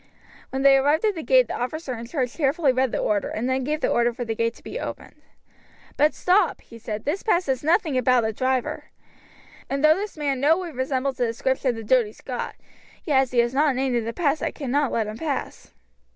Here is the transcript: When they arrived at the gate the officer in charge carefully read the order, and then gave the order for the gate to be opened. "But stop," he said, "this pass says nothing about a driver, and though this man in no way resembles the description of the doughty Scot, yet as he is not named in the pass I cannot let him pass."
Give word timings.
When 0.49 0.63
they 0.63 0.77
arrived 0.77 1.05
at 1.05 1.13
the 1.13 1.21
gate 1.21 1.47
the 1.47 1.53
officer 1.53 1.93
in 1.93 2.07
charge 2.07 2.33
carefully 2.35 2.71
read 2.71 2.91
the 2.91 2.97
order, 2.97 3.27
and 3.29 3.47
then 3.47 3.63
gave 3.63 3.81
the 3.81 3.91
order 3.91 4.11
for 4.11 4.25
the 4.25 4.33
gate 4.33 4.55
to 4.55 4.63
be 4.63 4.79
opened. 4.79 5.21
"But 5.95 6.15
stop," 6.15 6.61
he 6.61 6.79
said, 6.79 7.05
"this 7.05 7.21
pass 7.21 7.45
says 7.45 7.63
nothing 7.63 7.95
about 7.95 8.25
a 8.25 8.33
driver, 8.33 8.85
and 9.69 9.85
though 9.85 9.93
this 9.95 10.17
man 10.17 10.37
in 10.37 10.41
no 10.41 10.57
way 10.57 10.71
resembles 10.71 11.17
the 11.17 11.27
description 11.27 11.69
of 11.69 11.75
the 11.75 11.83
doughty 11.83 12.13
Scot, 12.13 12.55
yet 13.03 13.21
as 13.21 13.31
he 13.31 13.41
is 13.41 13.53
not 13.53 13.75
named 13.75 13.95
in 13.95 14.05
the 14.05 14.11
pass 14.11 14.41
I 14.41 14.49
cannot 14.49 14.91
let 14.91 15.05
him 15.05 15.19
pass." 15.19 15.71